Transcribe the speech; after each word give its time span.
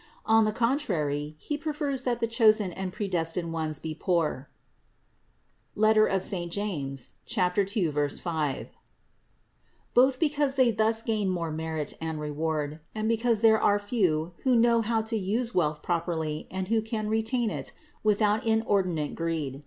On 0.25 0.45
the 0.45 0.51
contrary 0.51 1.35
He 1.37 1.59
prefers 1.59 2.05
that 2.05 2.19
the 2.19 2.25
chosen 2.25 2.73
and 2.73 2.91
predestined 2.91 3.53
ones 3.53 3.77
be 3.77 3.93
poor 3.93 4.49
(James 5.77 7.09
2, 7.27 7.91
5), 7.91 8.69
both 9.93 10.19
because 10.19 10.55
they 10.55 10.71
thus 10.71 11.03
gain 11.03 11.29
more 11.29 11.51
merit 11.51 11.93
and 12.01 12.19
reward, 12.19 12.79
and 12.95 13.07
because 13.07 13.41
there 13.41 13.61
are 13.61 13.77
few 13.77 14.33
who 14.43 14.55
know 14.55 14.81
how 14.81 15.03
to 15.03 15.15
use 15.15 15.53
wealth 15.53 15.83
properly 15.83 16.47
and 16.49 16.69
who 16.69 16.81
can 16.81 17.07
retain 17.07 17.51
it 17.51 17.71
without 18.03 18.43
inordinate 18.43 19.13
greed. 19.13 19.59